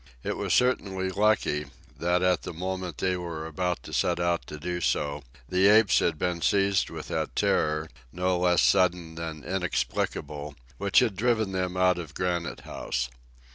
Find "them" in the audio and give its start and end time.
11.51-11.77